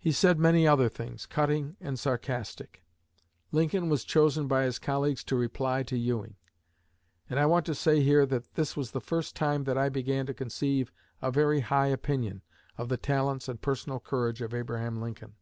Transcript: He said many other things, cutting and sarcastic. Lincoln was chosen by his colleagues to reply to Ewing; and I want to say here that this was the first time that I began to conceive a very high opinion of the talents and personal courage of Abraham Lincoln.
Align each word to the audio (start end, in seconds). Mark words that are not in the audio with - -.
He 0.00 0.10
said 0.10 0.36
many 0.40 0.66
other 0.66 0.88
things, 0.88 1.26
cutting 1.26 1.76
and 1.80 1.96
sarcastic. 1.96 2.82
Lincoln 3.52 3.88
was 3.88 4.02
chosen 4.02 4.48
by 4.48 4.64
his 4.64 4.80
colleagues 4.80 5.22
to 5.22 5.36
reply 5.36 5.84
to 5.84 5.96
Ewing; 5.96 6.34
and 7.30 7.38
I 7.38 7.46
want 7.46 7.64
to 7.66 7.74
say 7.76 8.02
here 8.02 8.26
that 8.26 8.54
this 8.54 8.76
was 8.76 8.90
the 8.90 9.00
first 9.00 9.36
time 9.36 9.62
that 9.62 9.78
I 9.78 9.90
began 9.90 10.26
to 10.26 10.34
conceive 10.34 10.90
a 11.22 11.30
very 11.30 11.60
high 11.60 11.86
opinion 11.86 12.42
of 12.76 12.88
the 12.88 12.96
talents 12.96 13.48
and 13.48 13.62
personal 13.62 14.00
courage 14.00 14.42
of 14.42 14.52
Abraham 14.54 15.00
Lincoln. 15.00 15.34